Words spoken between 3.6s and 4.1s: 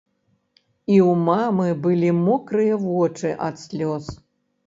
слёз.